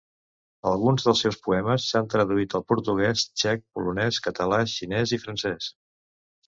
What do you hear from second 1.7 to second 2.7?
s'han traduït al